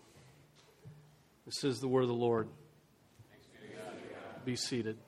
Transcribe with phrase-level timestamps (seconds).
[1.46, 2.46] This is the word of the Lord.
[4.44, 4.98] Be seated.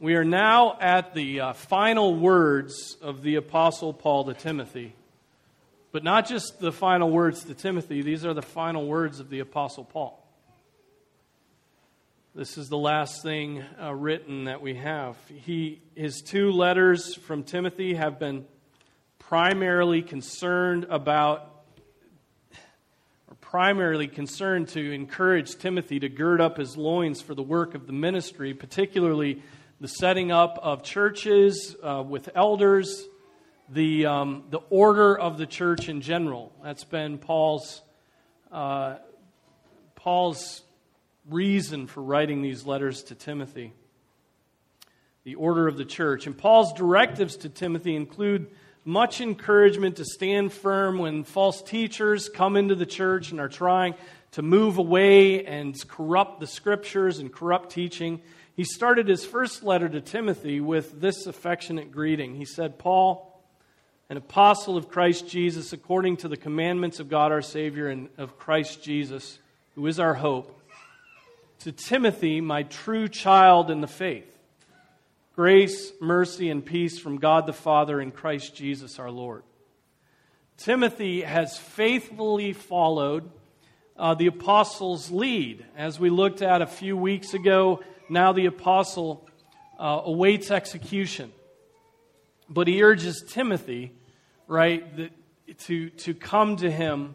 [0.00, 4.94] We are now at the uh, final words of the Apostle Paul to Timothy.
[5.92, 9.40] But not just the final words to Timothy, these are the final words of the
[9.40, 10.26] Apostle Paul.
[12.34, 15.18] This is the last thing uh, written that we have.
[15.44, 18.46] He, his two letters from Timothy have been
[19.18, 21.62] primarily concerned about,
[23.28, 27.86] or primarily concerned to encourage Timothy to gird up his loins for the work of
[27.86, 29.42] the ministry, particularly
[29.80, 33.08] the setting up of churches uh, with elders,
[33.70, 36.52] the, um, the order of the church in general.
[36.62, 37.80] That's been Paul's,
[38.52, 38.96] uh,
[39.94, 40.62] Paul's
[41.30, 43.72] reason for writing these letters to Timothy.
[45.24, 46.26] The order of the church.
[46.26, 48.48] And Paul's directives to Timothy include
[48.84, 53.94] much encouragement to stand firm when false teachers come into the church and are trying
[54.32, 58.20] to move away and corrupt the scriptures and corrupt teaching.
[58.60, 62.34] He started his first letter to Timothy with this affectionate greeting.
[62.34, 63.42] He said, Paul,
[64.10, 68.38] an apostle of Christ Jesus, according to the commandments of God our Savior and of
[68.38, 69.38] Christ Jesus,
[69.76, 70.60] who is our hope,
[71.60, 74.28] to Timothy, my true child in the faith.
[75.34, 79.42] Grace, mercy, and peace from God the Father and Christ Jesus our Lord.
[80.58, 83.30] Timothy has faithfully followed
[83.96, 85.64] uh, the apostles' lead.
[85.78, 89.26] As we looked at a few weeks ago, now the apostle
[89.78, 91.32] uh, awaits execution.
[92.48, 93.92] But he urges Timothy,
[94.48, 95.12] right, that,
[95.58, 97.14] to, to come to him,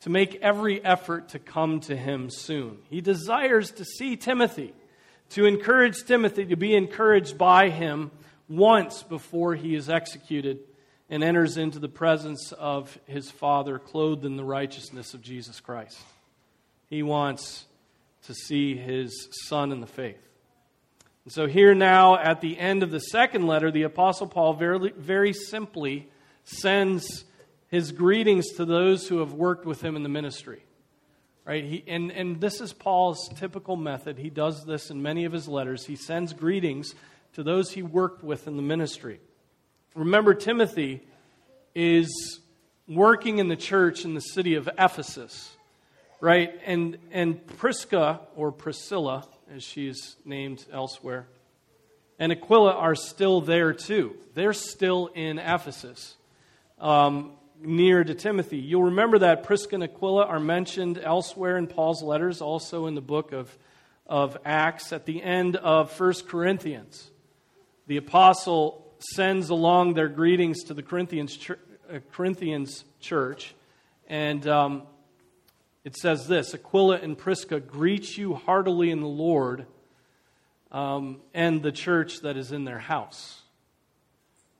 [0.00, 2.78] to make every effort to come to him soon.
[2.88, 4.72] He desires to see Timothy,
[5.30, 8.12] to encourage Timothy to be encouraged by him
[8.48, 10.60] once before he is executed
[11.10, 15.98] and enters into the presence of his Father, clothed in the righteousness of Jesus Christ.
[16.88, 17.64] He wants
[18.26, 20.22] to see his son in the faith.
[21.24, 24.92] And so, here now at the end of the second letter, the Apostle Paul very,
[24.92, 26.08] very simply
[26.44, 27.24] sends
[27.68, 30.62] his greetings to those who have worked with him in the ministry.
[31.44, 31.64] Right?
[31.64, 34.18] He, and, and this is Paul's typical method.
[34.18, 35.84] He does this in many of his letters.
[35.84, 36.94] He sends greetings
[37.34, 39.20] to those he worked with in the ministry.
[39.94, 41.02] Remember, Timothy
[41.74, 42.40] is
[42.88, 45.56] working in the church in the city of Ephesus
[46.20, 46.52] right?
[46.64, 51.26] And, and Prisca, or Priscilla, as she's named elsewhere,
[52.18, 54.16] and Aquila are still there too.
[54.34, 56.16] They're still in Ephesus,
[56.78, 58.58] um, near to Timothy.
[58.58, 63.00] You'll remember that Prisca and Aquila are mentioned elsewhere in Paul's letters, also in the
[63.00, 63.56] book of,
[64.06, 67.10] of Acts, at the end of 1 Corinthians.
[67.86, 73.54] The apostle sends along their greetings to the Corinthians, uh, Corinthians church,
[74.08, 74.82] and um,
[75.86, 79.66] it says this Aquila and Prisca greet you heartily in the Lord
[80.72, 83.40] um, and the church that is in their house.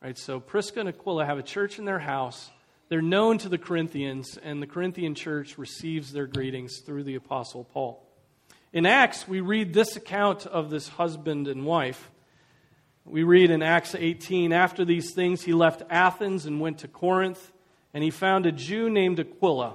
[0.00, 2.48] Right, so Prisca and Aquila have a church in their house.
[2.88, 7.64] They're known to the Corinthians, and the Corinthian church receives their greetings through the Apostle
[7.64, 8.06] Paul.
[8.72, 12.08] In Acts, we read this account of this husband and wife.
[13.04, 17.50] We read in Acts 18 After these things, he left Athens and went to Corinth,
[17.92, 19.74] and he found a Jew named Aquila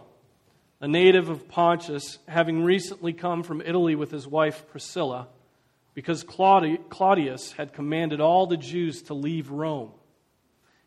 [0.82, 5.28] a native of Pontus, having recently come from Italy with his wife Priscilla,
[5.94, 9.92] because Claudius had commanded all the Jews to leave Rome.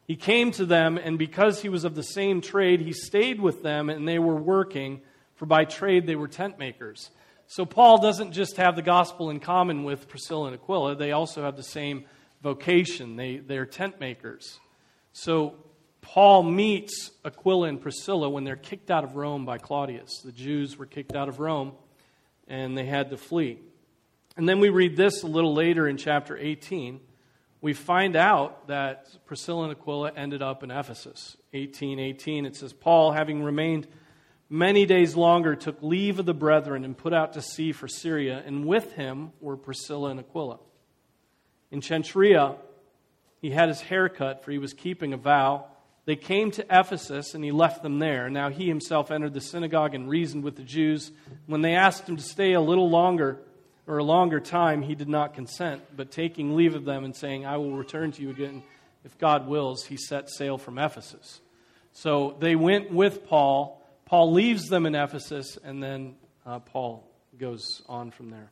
[0.06, 3.62] He came to them, and because he was of the same trade, he stayed with
[3.62, 5.00] them, and they were working,
[5.37, 7.11] for by trade they were tent makers.
[7.46, 11.43] So Paul doesn't just have the gospel in common with Priscilla and Aquila, they also
[11.43, 12.05] have the same
[12.43, 13.17] vocation.
[13.17, 14.58] They, they're tent makers.
[15.12, 15.55] So
[16.05, 20.19] Paul meets Aquila and Priscilla when they're kicked out of Rome by Claudius.
[20.19, 21.73] The Jews were kicked out of Rome
[22.47, 23.59] and they had to flee.
[24.37, 27.01] And then we read this a little later in chapter 18.
[27.62, 31.39] We find out that Priscilla and Aquila ended up in Ephesus.
[31.55, 33.87] 18:18 18, it says, Paul, having remained
[34.51, 38.43] many days longer, took leave of the brethren and put out to sea for Syria,
[38.45, 40.59] and with him were Priscilla and Aquila.
[41.71, 42.56] In Cenchrea,
[43.41, 45.69] he had his hair cut, for he was keeping a vow.
[46.06, 48.29] They came to Ephesus, and he left them there.
[48.29, 51.11] Now he himself entered the synagogue and reasoned with the Jews.
[51.47, 53.41] When they asked him to stay a little longer,
[53.87, 55.83] or a longer time, he did not consent.
[55.97, 58.62] But taking leave of them and saying, I will return to you again
[59.05, 61.41] if God wills, he set sail from Ephesus.
[61.93, 63.83] So they went with Paul.
[64.06, 66.15] Paul leaves them in Ephesus, and then
[66.47, 67.06] uh, Paul
[67.39, 68.51] goes on from there.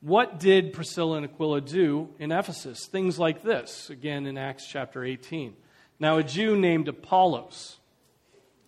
[0.00, 2.86] What did Priscilla and Aquila do in Ephesus?
[2.86, 5.54] Things like this, again in Acts chapter 18.
[6.02, 7.78] Now, a Jew named Apollos,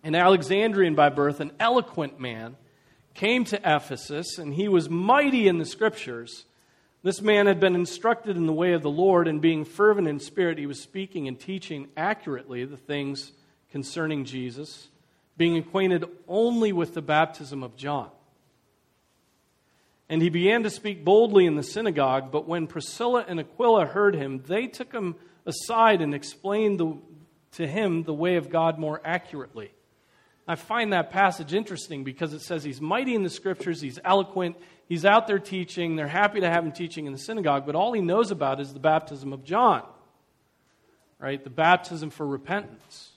[0.03, 2.55] an Alexandrian by birth, an eloquent man,
[3.13, 6.45] came to Ephesus, and he was mighty in the scriptures.
[7.03, 10.21] This man had been instructed in the way of the Lord, and being fervent in
[10.21, 13.33] spirit, he was speaking and teaching accurately the things
[13.69, 14.87] concerning Jesus,
[15.35, 18.11] being acquainted only with the baptism of John.
[20.07, 24.15] And he began to speak boldly in the synagogue, but when Priscilla and Aquila heard
[24.15, 25.15] him, they took him
[25.45, 26.97] aside and explained the,
[27.55, 29.71] to him the way of God more accurately.
[30.47, 34.57] I find that passage interesting because it says he's mighty in the scriptures, he's eloquent,
[34.87, 37.93] he's out there teaching, they're happy to have him teaching in the synagogue, but all
[37.93, 39.83] he knows about is the baptism of John,
[41.17, 41.43] right?
[41.43, 43.11] The baptism for repentance.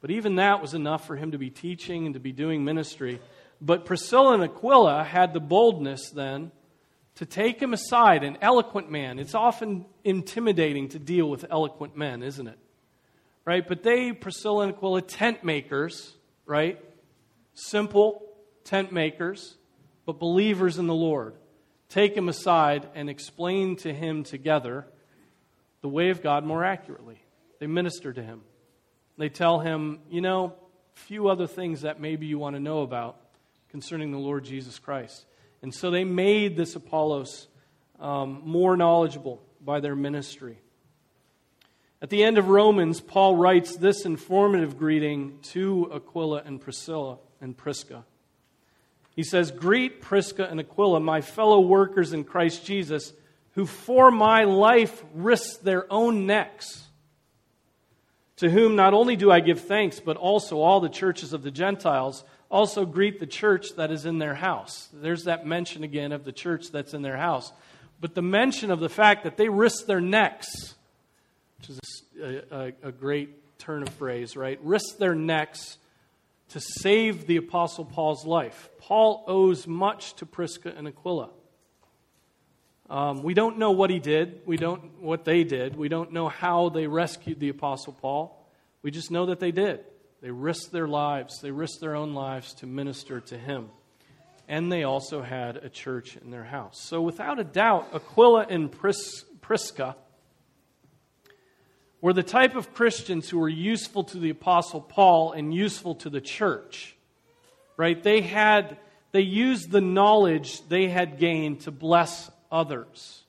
[0.00, 3.20] But even that was enough for him to be teaching and to be doing ministry.
[3.60, 6.50] But Priscilla and Aquila had the boldness then
[7.16, 9.18] to take him aside, an eloquent man.
[9.18, 12.58] It's often intimidating to deal with eloquent men, isn't it?
[13.44, 13.66] Right?
[13.66, 16.14] But they, Priscilla and Aquila, tent makers,
[16.46, 16.78] right?
[17.54, 18.26] Simple
[18.64, 19.56] tent makers,
[20.06, 21.34] but believers in the Lord.
[21.88, 24.86] Take him aside and explain to him together
[25.80, 27.20] the way of God more accurately.
[27.58, 28.42] They minister to him.
[29.18, 30.54] They tell him, you know,
[30.96, 33.18] a few other things that maybe you want to know about
[33.70, 35.26] concerning the Lord Jesus Christ.
[35.62, 37.48] And so they made this Apollos
[37.98, 40.58] um, more knowledgeable by their ministry.
[42.02, 47.56] At the end of Romans, Paul writes this informative greeting to Aquila and Priscilla and
[47.56, 48.04] Prisca.
[49.14, 53.12] He says, Greet Prisca and Aquila, my fellow workers in Christ Jesus,
[53.52, 56.84] who for my life risked their own necks.
[58.36, 61.50] To whom not only do I give thanks, but also all the churches of the
[61.50, 64.88] Gentiles also greet the church that is in their house.
[64.94, 67.52] There's that mention again of the church that's in their house.
[68.00, 70.74] But the mention of the fact that they risk their necks,
[71.60, 74.58] which is a, a, a great turn of phrase, right?
[74.62, 75.76] Risk their necks
[76.50, 78.70] to save the Apostle Paul's life.
[78.78, 81.30] Paul owes much to Prisca and Aquila.
[82.88, 84.40] Um, we don't know what he did.
[84.46, 85.76] We don't what they did.
[85.76, 88.44] We don't know how they rescued the Apostle Paul.
[88.82, 89.84] We just know that they did.
[90.22, 93.68] They risked their lives, they risked their own lives to minister to him.
[94.48, 96.80] And they also had a church in their house.
[96.82, 99.96] So, without a doubt, Aquila and Pris- Prisca
[102.00, 106.10] were the type of Christians who were useful to the Apostle Paul and useful to
[106.10, 106.96] the church.
[107.76, 108.02] Right?
[108.02, 108.78] They had
[109.12, 113.22] they used the knowledge they had gained to bless others,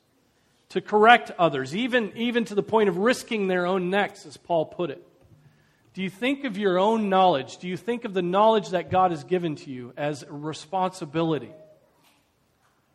[0.70, 4.66] to correct others, even, even to the point of risking their own necks, as Paul
[4.66, 5.04] put it.
[5.94, 7.58] Do you think of your own knowledge?
[7.58, 11.50] Do you think of the knowledge that God has given to you as a responsibility?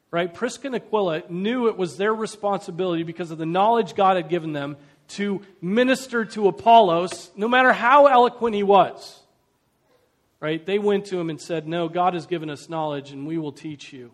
[0.09, 0.33] Right?
[0.33, 4.53] Prisca and Aquila knew it was their responsibility because of the knowledge God had given
[4.53, 4.77] them
[5.09, 9.21] to minister to Apollos, no matter how eloquent he was.
[10.39, 10.63] Right?
[10.63, 13.51] They went to him and said, No, God has given us knowledge and we will
[13.51, 14.11] teach you.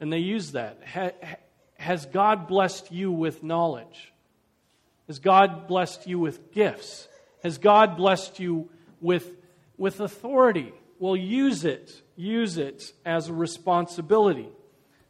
[0.00, 0.78] And they used that.
[1.74, 4.12] Has God blessed you with knowledge?
[5.06, 7.08] Has God blessed you with gifts?
[7.42, 8.70] Has God blessed you
[9.00, 9.30] with,
[9.76, 10.72] with authority?
[10.98, 12.00] Well, use it.
[12.16, 14.48] Use it as a responsibility.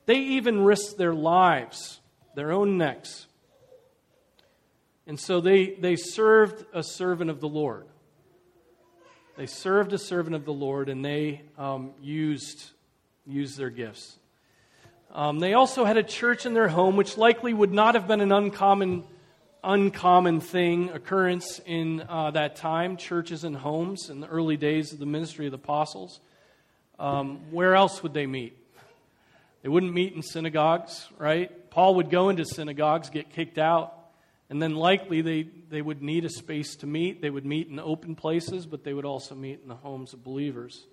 [0.07, 2.01] They even risked their lives,
[2.35, 3.27] their own necks.
[5.11, 7.85] And so they, they served a servant of the Lord.
[9.37, 12.71] They served a servant of the Lord and they um, used,
[13.27, 14.21] used their gifts.
[15.13, 18.21] Um, they also had a church in their home, which likely would not have been
[18.21, 19.03] an uncommon
[19.65, 25.01] uncommon thing, occurrence in uh, that time, churches and homes in the early days of
[25.01, 26.21] the ministry of the apostles.
[27.01, 28.57] Um, where else would they meet?
[29.63, 31.69] They wouldn't meet in synagogues, right?
[31.69, 33.97] Paul would go into synagogues, get kicked out,
[34.51, 37.23] and then likely they, they would need a space to meet.
[37.23, 40.25] They would meet in open places, but they would also meet in the homes of
[40.25, 40.87] believers.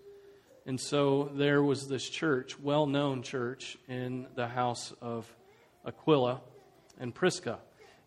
[0.68, 5.26] And so there was this church, well known church, in the house of
[5.86, 6.42] Aquila
[7.00, 7.58] and Prisca.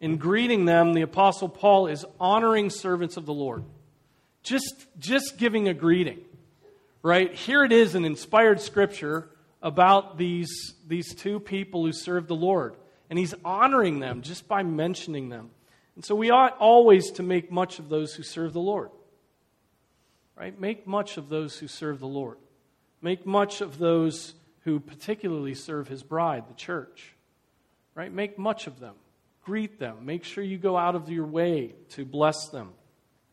[0.01, 3.65] In greeting them, the Apostle Paul is honoring servants of the Lord.
[4.45, 6.21] Just, just giving a greeting,
[7.03, 7.35] right?
[7.35, 9.29] Here it is an inspired scripture
[9.61, 12.77] about these, these two people who serve the Lord.
[13.11, 15.51] And he's honoring them just by mentioning them.
[15.97, 18.91] And so we ought always to make much of those who serve the Lord.
[20.37, 20.59] Right?
[20.59, 22.39] Make much of those who serve the Lord.
[23.03, 27.15] Make much of those who particularly serve his bride, the church.
[27.95, 28.13] Right?
[28.13, 28.95] Make much of them.
[29.45, 30.07] Greet them.
[30.07, 32.71] Make sure you go out of your way to bless them.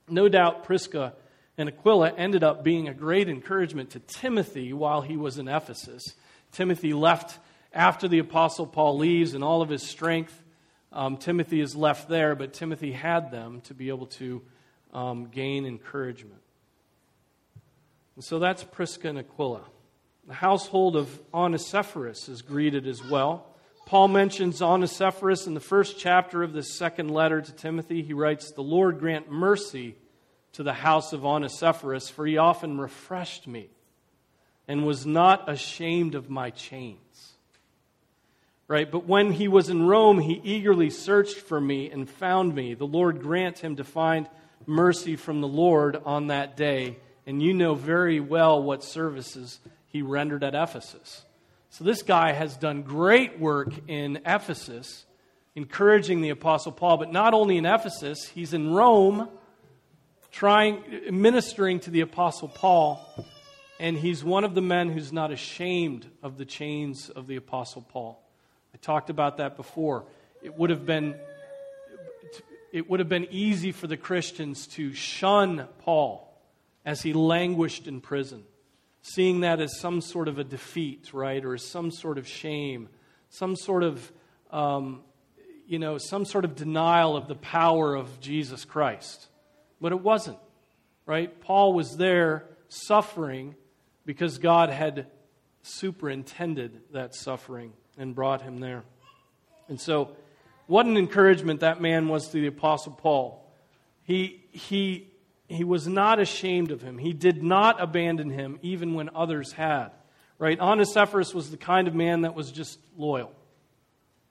[0.10, 1.14] No doubt Prisca
[1.58, 6.04] and Aquila ended up being a great encouragement to Timothy while he was in Ephesus.
[6.52, 7.38] Timothy left
[7.78, 10.44] after the Apostle Paul leaves and all of his strength.
[10.92, 14.42] Um, Timothy is left there, but Timothy had them to be able to
[14.94, 16.42] um, gain encouragement.
[18.16, 19.62] And so that's Prisca and Aquila.
[20.26, 23.46] The household of Onesiphorus is greeted as well.
[23.86, 28.02] Paul mentions Onesiphorus in the first chapter of the second letter to Timothy.
[28.02, 29.96] He writes, The Lord grant mercy
[30.54, 33.70] to the house of Onesiphorus, for he often refreshed me
[34.68, 36.98] and was not ashamed of my chains.
[38.68, 38.92] Right?
[38.92, 42.74] But when he was in Rome, he eagerly searched for me and found me.
[42.74, 44.28] The Lord grant him to find
[44.66, 46.98] mercy from the Lord on that day
[47.28, 51.26] and you know very well what services he rendered at Ephesus.
[51.70, 55.06] So this guy has done great work in Ephesus,
[55.54, 59.28] encouraging the Apostle Paul, but not only in Ephesus, he's in Rome,
[60.32, 60.82] trying,
[61.12, 63.06] ministering to the Apostle Paul,
[63.78, 67.82] and he's one of the men who's not ashamed of the chains of the Apostle
[67.82, 68.24] Paul.
[68.74, 70.06] I talked about that before.
[70.42, 71.16] It would have been
[72.72, 76.38] it would have been easy for the Christians to shun Paul
[76.86, 78.44] as he languished in prison,
[79.02, 82.90] seeing that as some sort of a defeat, right, or as some sort of shame,
[83.30, 84.12] some sort of,
[84.52, 85.02] um,
[85.66, 89.28] you know, some sort of denial of the power of Jesus Christ.
[89.80, 90.38] But it wasn't,
[91.06, 91.40] right?
[91.42, 93.56] Paul was there suffering
[94.06, 95.08] because God had
[95.68, 98.84] superintended that suffering and brought him there.
[99.68, 100.16] And so,
[100.68, 103.44] what an encouragement that man was to the Apostle Paul.
[104.04, 105.08] He, he
[105.48, 106.98] he was not ashamed of him.
[106.98, 109.90] He did not abandon him, even when others had.
[110.40, 110.60] Right?
[110.60, 113.32] Onesiphorus was the kind of man that was just loyal,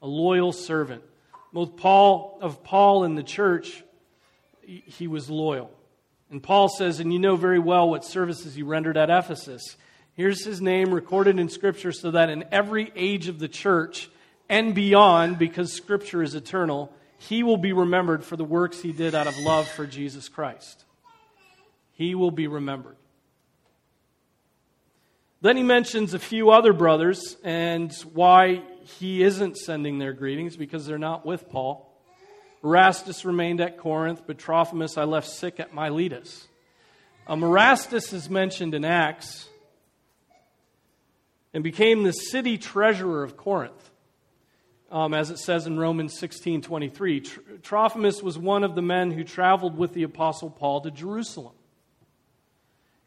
[0.03, 1.03] a loyal servant.
[1.53, 3.83] Both Paul of Paul and the church,
[4.63, 5.71] he was loyal.
[6.31, 9.77] And Paul says, and you know very well what services he rendered at Ephesus.
[10.17, 14.09] Here's his name recorded in Scripture so that in every age of the church
[14.49, 19.15] and beyond, because Scripture is eternal, he will be remembered for the works he did
[19.15, 20.87] out of love for Jesus Christ
[21.97, 22.97] he will be remembered.
[25.41, 28.63] Then he mentions a few other brothers and why
[28.99, 31.91] he isn't sending their greetings because they're not with Paul.
[32.63, 36.47] Erastus remained at Corinth, but Trophimus I left sick at Miletus.
[37.27, 39.49] Um, Erastus is mentioned in Acts
[41.55, 43.91] and became the city treasurer of Corinth,
[44.91, 47.21] um, as it says in Romans 16 23.
[47.63, 51.55] Trophimus was one of the men who traveled with the Apostle Paul to Jerusalem.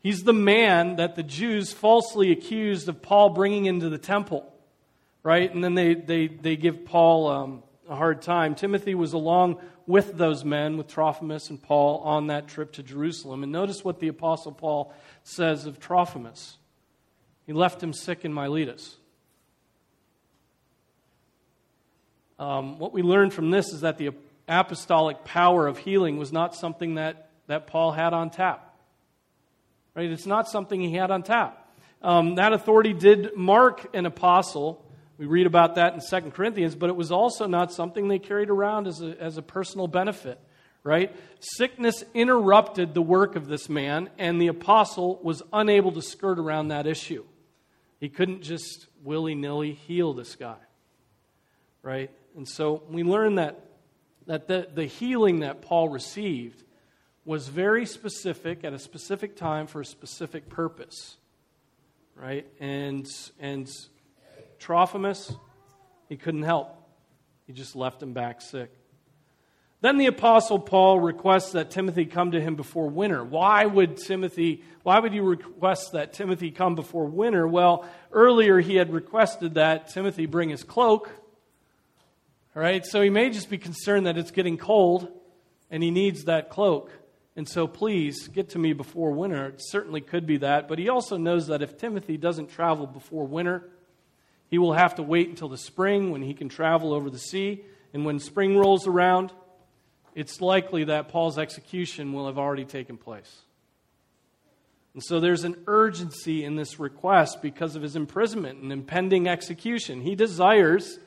[0.01, 4.51] He's the man that the Jews falsely accused of Paul bringing into the temple,
[5.23, 5.53] right?
[5.53, 8.55] And then they, they, they give Paul um, a hard time.
[8.55, 13.43] Timothy was along with those men, with Trophimus and Paul, on that trip to Jerusalem.
[13.43, 14.93] And notice what the Apostle Paul
[15.23, 16.58] says of Trophimus.
[17.49, 18.95] He left him sick in Miletus.
[22.37, 24.11] Um, what we learn from this is that the
[24.47, 28.77] apostolic power of healing was not something that, that Paul had on tap.
[29.95, 30.11] Right?
[30.11, 31.73] It's not something he had on tap.
[32.03, 34.85] Um, that authority did mark an apostle.
[35.17, 38.51] We read about that in 2 Corinthians, but it was also not something they carried
[38.51, 40.39] around as a, as a personal benefit,
[40.83, 41.15] right?
[41.39, 46.67] Sickness interrupted the work of this man, and the apostle was unable to skirt around
[46.67, 47.25] that issue.
[47.99, 50.57] He couldn't just willy nilly heal this guy,
[51.81, 52.09] right?
[52.35, 53.59] And so we learn that,
[54.27, 56.63] that the, the healing that Paul received
[57.25, 61.17] was very specific at a specific time for a specific purpose.
[62.15, 62.45] Right?
[62.59, 63.07] And
[63.39, 63.69] and
[64.59, 65.33] Trophimus,
[66.09, 66.75] he couldn't help.
[67.47, 68.71] He just left him back sick.
[69.81, 73.23] Then the apostle Paul requests that Timothy come to him before winter.
[73.23, 77.47] Why would Timothy why would you request that Timothy come before winter?
[77.47, 81.09] Well, earlier he had requested that Timothy bring his cloak.
[82.55, 82.85] All right?
[82.85, 85.09] So he may just be concerned that it's getting cold
[85.69, 86.91] and he needs that cloak.
[87.35, 89.47] And so please get to me before winter.
[89.47, 90.67] It certainly could be that.
[90.67, 93.69] But he also knows that if Timothy doesn't travel before winter,
[94.47, 97.63] he will have to wait until the spring when he can travel over the sea.
[97.93, 99.31] And when spring rolls around,
[100.19, 103.37] it's likely that Paul's execution will have already taken place.
[104.93, 110.01] And so there's an urgency in this request because of his imprisonment and impending execution.
[110.01, 110.99] He desires,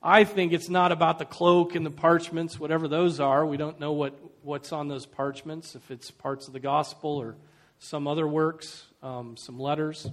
[0.00, 3.44] I think it's not about the cloak and the parchments, whatever those are.
[3.44, 7.34] We don't know what, what's on those parchments, if it's parts of the gospel or
[7.80, 10.08] some other works, um, some letters.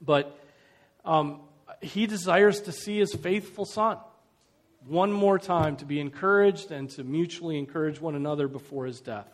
[0.00, 0.38] But
[1.04, 1.40] um,
[1.80, 3.98] he desires to see his faithful son
[4.86, 9.28] one more time to be encouraged and to mutually encourage one another before his death.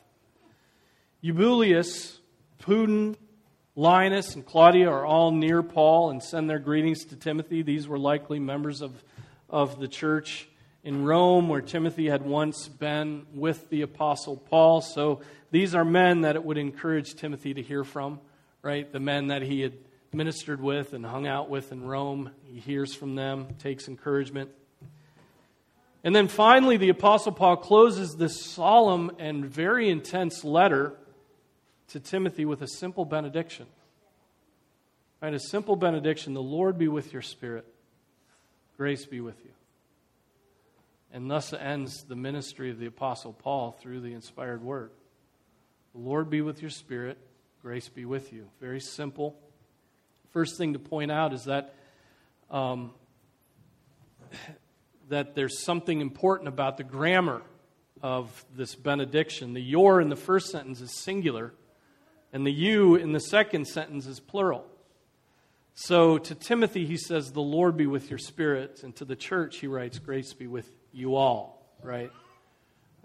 [1.21, 2.19] Eubulus,
[2.59, 3.17] Pudens,
[3.75, 7.63] Linus, and Claudia are all near Paul and send their greetings to Timothy.
[7.63, 9.03] These were likely members of,
[9.49, 10.49] of the church
[10.85, 14.81] in Rome where Timothy had once been with the Apostle Paul.
[14.81, 18.21] So these are men that it would encourage Timothy to hear from,
[18.63, 18.91] right?
[18.91, 19.75] The men that he had
[20.13, 22.31] ministered with and hung out with in Rome.
[22.45, 24.51] He hears from them, takes encouragement.
[26.05, 30.95] And then finally, the Apostle Paul closes this solemn and very intense letter
[31.89, 33.67] to Timothy with a simple benediction.
[35.21, 37.65] Right, a simple benediction The Lord be with your spirit,
[38.77, 39.51] grace be with you.
[41.13, 44.91] And thus ends the ministry of the Apostle Paul through the inspired word.
[45.93, 47.19] The Lord be with your spirit,
[47.61, 48.49] grace be with you.
[48.61, 49.39] Very simple.
[50.31, 51.75] First thing to point out is that
[52.51, 52.93] um,
[55.09, 57.43] that there's something important about the grammar
[58.03, 59.55] of this benediction.
[59.55, 61.53] The your in the first sentence is singular,
[62.33, 64.67] and the you in the second sentence is plural.
[65.75, 68.83] So to Timothy, he says, The Lord be with your spirit.
[68.83, 72.11] And to the church, he writes, Grace be with you all, right?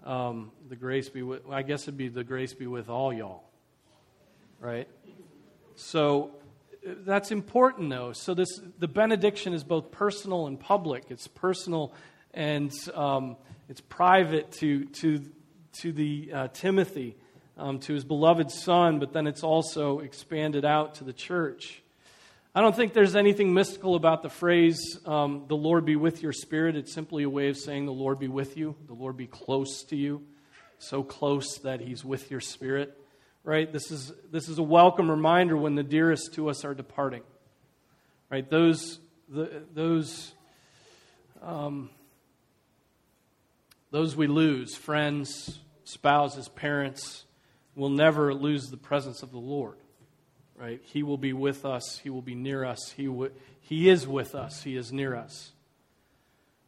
[0.04, 3.44] Um, the grace be with, I guess it'd be the grace be with all y'all,
[4.60, 4.88] right?
[5.76, 6.30] So
[6.84, 8.12] that's important, though.
[8.12, 11.04] So this the benediction is both personal and public.
[11.10, 11.92] It's personal
[12.32, 13.36] and um,
[13.68, 15.24] it's private to to
[15.80, 17.16] to the uh, Timothy,
[17.56, 21.82] um, to his beloved son, but then it's also expanded out to the church.
[22.54, 26.32] I don't think there's anything mystical about the phrase um, "the Lord be with your
[26.32, 29.26] spirit." It's simply a way of saying "the Lord be with you," "the Lord be
[29.26, 30.22] close to you,"
[30.78, 32.98] so close that He's with your spirit
[33.48, 33.72] right?
[33.72, 37.22] This is, this is a welcome reminder when the dearest to us are departing,
[38.28, 38.48] right?
[38.50, 40.32] Those, the, those,
[41.40, 41.88] um,
[43.90, 47.24] those we lose, friends, spouses, parents,
[47.74, 49.78] will never lose the presence of the Lord,
[50.54, 50.82] right?
[50.84, 53.32] He will be with us, He will be near us, He, w-
[53.62, 55.52] he is with us, He is near us.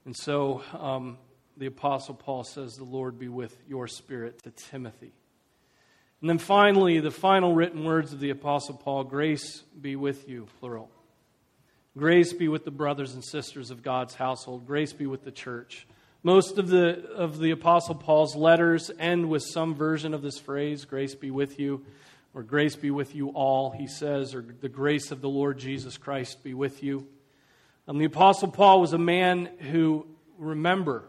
[0.06, 1.18] And so um,
[1.58, 5.12] the Apostle Paul says, The Lord be with your spirit to Timothy.
[6.20, 10.46] And then finally, the final written words of the Apostle Paul grace be with you,
[10.58, 10.90] plural.
[11.96, 14.66] Grace be with the brothers and sisters of God's household.
[14.66, 15.86] Grace be with the church.
[16.22, 20.84] Most of the, of the Apostle Paul's letters end with some version of this phrase,
[20.84, 21.84] grace be with you,
[22.34, 25.96] or grace be with you all, he says, or the grace of the Lord Jesus
[25.96, 27.08] Christ be with you.
[27.86, 30.06] And the Apostle Paul was a man who,
[30.38, 31.08] remember,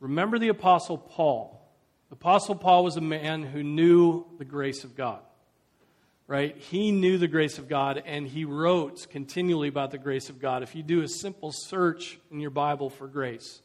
[0.00, 1.55] remember the Apostle Paul
[2.12, 5.20] Apostle Paul was a man who knew the grace of God,
[6.28, 6.56] right?
[6.56, 10.62] He knew the grace of God and he wrote continually about the grace of God.
[10.62, 13.60] If you do a simple search in your Bible for grace,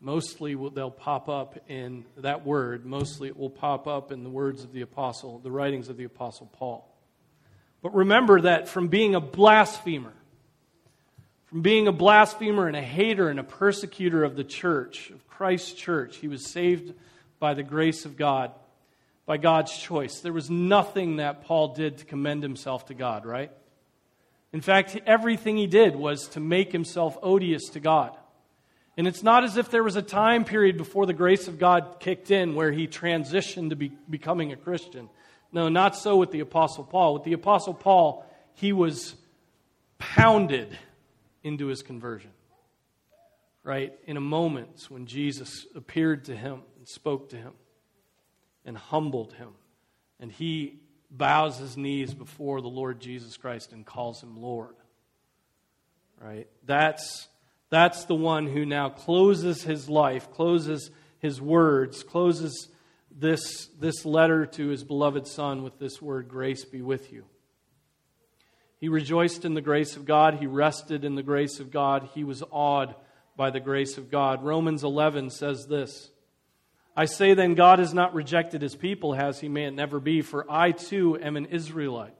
[0.00, 4.62] mostly they'll pop up in that word, mostly it will pop up in the words
[4.62, 6.88] of the apostle, the writings of the apostle Paul.
[7.82, 10.14] But remember that from being a blasphemer,
[11.46, 15.72] from being a blasphemer and a hater and a persecutor of the church, of Christ's
[15.72, 16.94] church, he was saved
[17.38, 18.52] by the grace of God,
[19.26, 20.20] by God's choice.
[20.20, 23.50] There was nothing that Paul did to commend himself to God, right?
[24.52, 28.16] In fact, everything he did was to make himself odious to God.
[28.96, 31.96] And it's not as if there was a time period before the grace of God
[32.00, 35.08] kicked in where he transitioned to be, becoming a Christian.
[35.52, 37.14] No, not so with the Apostle Paul.
[37.14, 39.14] With the Apostle Paul, he was
[39.98, 40.76] pounded
[41.44, 42.30] into his conversion.
[43.68, 43.92] Right?
[44.06, 47.52] In a moment when Jesus appeared to him and spoke to him
[48.64, 49.50] and humbled him.
[50.18, 54.74] And he bows his knees before the Lord Jesus Christ and calls him Lord.
[56.18, 56.48] Right?
[56.64, 57.28] That's,
[57.68, 62.68] that's the one who now closes his life, closes his words, closes
[63.14, 67.26] this, this letter to his beloved Son with this word, Grace be with you.
[68.78, 70.36] He rejoiced in the grace of God.
[70.36, 72.08] He rested in the grace of God.
[72.14, 72.94] He was awed
[73.38, 74.44] by the grace of God.
[74.44, 76.10] Romans 11 says this
[76.94, 80.20] I say then, God has not rejected his people, as he may it never be,
[80.20, 82.16] for I too am an Israelite,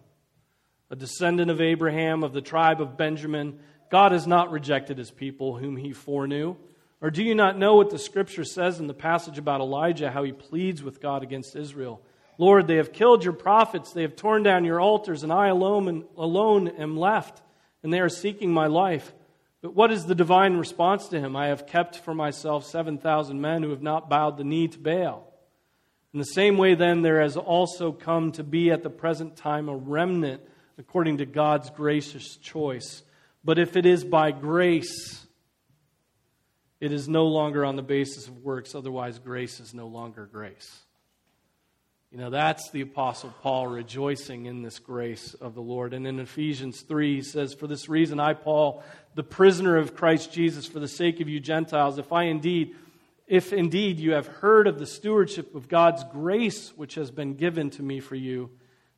[0.88, 3.58] a descendant of Abraham of the tribe of Benjamin.
[3.90, 6.54] God has not rejected his people, whom he foreknew.
[7.00, 10.22] Or do you not know what the scripture says in the passage about Elijah, how
[10.22, 12.00] he pleads with God against Israel?
[12.38, 16.04] Lord, they have killed your prophets, they have torn down your altars, and I alone,
[16.16, 17.42] alone am left,
[17.82, 19.12] and they are seeking my life.
[19.60, 21.34] But what is the divine response to him?
[21.34, 25.32] I have kept for myself 7,000 men who have not bowed the knee to Baal.
[26.12, 29.68] In the same way, then, there has also come to be at the present time
[29.68, 30.42] a remnant
[30.78, 33.02] according to God's gracious choice.
[33.44, 35.26] But if it is by grace,
[36.80, 40.82] it is no longer on the basis of works, otherwise, grace is no longer grace.
[42.10, 45.92] You know, that's the Apostle Paul rejoicing in this grace of the Lord.
[45.92, 48.82] And in Ephesians 3, he says, For this reason, I, Paul,
[49.14, 52.74] the prisoner of Christ Jesus, for the sake of you Gentiles, if I indeed,
[53.26, 57.68] if indeed you have heard of the stewardship of God's grace which has been given
[57.70, 58.48] to me for you,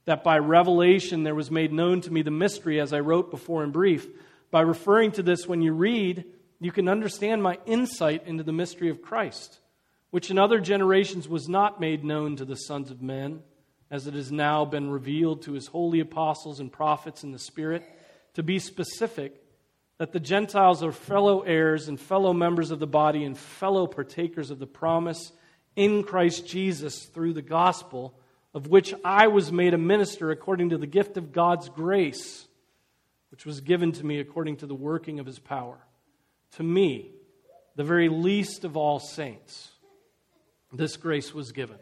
[0.04, 3.64] that by revelation there was made known to me the mystery, as I wrote before
[3.64, 4.06] in brief.
[4.52, 6.26] By referring to this, when you read,
[6.60, 9.58] you can understand my insight into the mystery of Christ
[10.10, 13.42] which in other generations was not made known to the sons of men,
[13.90, 17.84] as it has now been revealed to his holy apostles and prophets in the Spirit,
[18.34, 19.42] to be specific,
[19.98, 24.50] that the Gentiles are fellow heirs and fellow members of the body and fellow partakers
[24.50, 25.32] of the promise
[25.76, 28.14] in Christ Jesus through the gospel,
[28.54, 32.46] of which I was made a minister according to the gift of God's grace,
[33.30, 35.78] which was given to me according to the working of his power.
[36.52, 37.12] To me,
[37.76, 39.70] the very least of all saints
[40.72, 41.78] this grace was given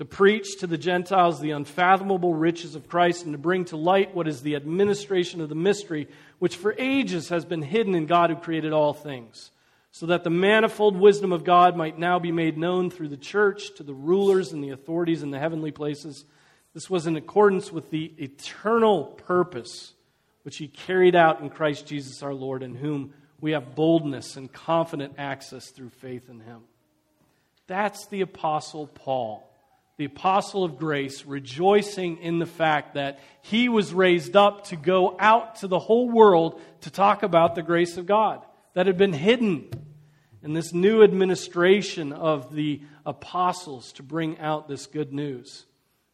[0.00, 4.14] to preach to the Gentiles the unfathomable riches of Christ and to bring to light
[4.14, 8.30] what is the administration of the mystery, which for ages has been hidden in God
[8.30, 9.50] who created all things,
[9.90, 13.74] so that the manifold wisdom of God might now be made known through the church
[13.74, 16.24] to the rulers and the authorities in the heavenly places.
[16.72, 19.92] This was in accordance with the eternal purpose
[20.44, 24.50] which he carried out in Christ Jesus our Lord, in whom we have boldness and
[24.50, 26.62] confident access through faith in him.
[27.70, 29.48] That's the Apostle Paul,
[29.96, 35.14] the Apostle of grace, rejoicing in the fact that he was raised up to go
[35.20, 39.12] out to the whole world to talk about the grace of God that had been
[39.12, 39.70] hidden
[40.42, 45.64] in this new administration of the apostles to bring out this good news.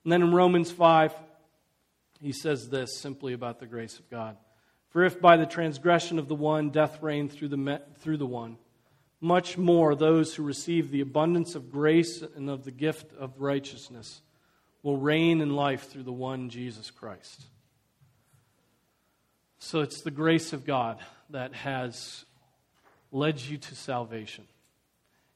[0.04, 1.14] And then in Romans 5,
[2.20, 4.36] he says this simply about the grace of God.
[4.90, 8.58] For if by the transgression of the one death reigned through the, through the one,
[9.20, 14.20] much more those who receive the abundance of grace and of the gift of righteousness
[14.83, 17.46] will reign in life through the one Jesus Christ.
[19.59, 20.98] So it's the grace of God
[21.31, 22.24] that has
[23.11, 24.44] led you to salvation.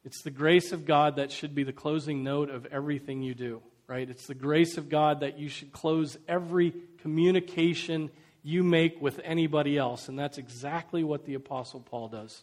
[0.04, 3.62] It's the grace of God that should be the closing note of everything you do,
[3.86, 4.08] right?
[4.08, 8.10] It's the grace of God that you should close every communication
[8.42, 10.08] you make with anybody else.
[10.08, 12.42] And that's exactly what the Apostle Paul does.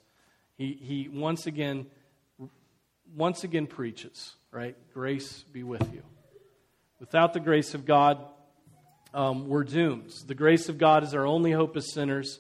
[0.58, 1.88] He, he once again
[3.16, 4.76] once again preaches, right?
[4.94, 6.04] Grace be with you.
[7.00, 8.20] Without the grace of God,
[9.14, 10.12] um, we're doomed.
[10.26, 12.40] The grace of God is our only hope as sinners,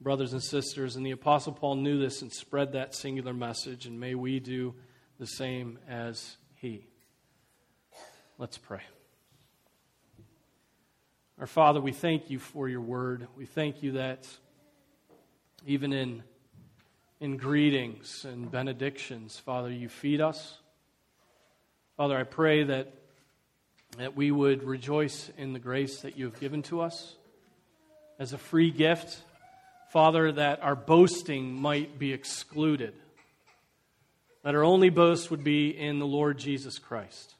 [0.00, 0.96] brothers and sisters.
[0.96, 4.74] And the Apostle Paul knew this and spread that singular message, and may we do
[5.18, 6.86] the same as he.
[8.36, 8.80] Let's pray.
[11.38, 13.26] Our Father, we thank you for your word.
[13.36, 14.26] We thank you that
[15.66, 16.22] even in
[17.24, 19.38] in greetings and benedictions.
[19.38, 20.58] Father, you feed us.
[21.96, 22.92] Father, I pray that,
[23.96, 27.14] that we would rejoice in the grace that you have given to us
[28.18, 29.22] as a free gift.
[29.88, 32.92] Father, that our boasting might be excluded,
[34.42, 37.32] that our only boast would be in the Lord Jesus Christ.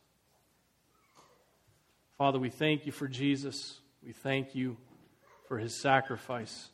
[2.17, 3.81] Father, we thank you for Jesus.
[4.03, 4.79] We thank you
[5.47, 6.71] for his sacrifice.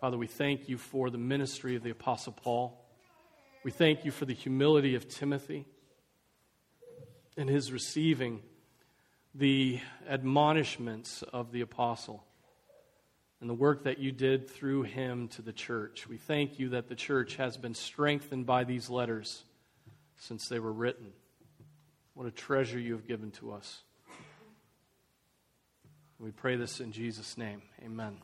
[0.00, 2.84] Father, we thank you for the ministry of the Apostle Paul.
[3.64, 5.64] We thank you for the humility of Timothy
[7.38, 8.42] and his receiving
[9.34, 12.24] the admonishments of the apostle
[13.40, 16.06] and the work that you did through him to the church.
[16.06, 19.44] We thank you that the church has been strengthened by these letters
[20.16, 21.12] since they were written.
[22.14, 23.82] What a treasure you have given to us.
[26.18, 27.62] We pray this in Jesus' name.
[27.84, 28.18] Amen.